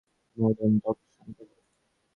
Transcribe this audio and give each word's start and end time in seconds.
Monster 0.37 0.69
dog, 0.75 0.97
শান্ত 1.15 1.37
হও! 1.41 1.59